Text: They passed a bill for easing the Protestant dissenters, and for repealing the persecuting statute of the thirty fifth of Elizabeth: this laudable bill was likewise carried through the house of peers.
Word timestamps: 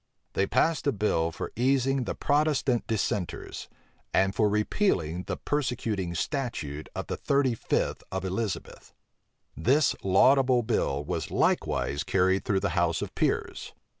They 0.33 0.47
passed 0.47 0.87
a 0.87 0.91
bill 0.91 1.31
for 1.31 1.51
easing 1.55 2.05
the 2.05 2.15
Protestant 2.15 2.87
dissenters, 2.87 3.69
and 4.15 4.33
for 4.33 4.49
repealing 4.49 5.25
the 5.27 5.37
persecuting 5.37 6.15
statute 6.15 6.89
of 6.95 7.05
the 7.05 7.15
thirty 7.17 7.53
fifth 7.53 8.01
of 8.11 8.25
Elizabeth: 8.25 8.95
this 9.55 9.93
laudable 10.01 10.63
bill 10.63 11.03
was 11.05 11.29
likewise 11.29 12.03
carried 12.03 12.45
through 12.45 12.61
the 12.61 12.69
house 12.69 13.03
of 13.03 13.13
peers. 13.13 13.75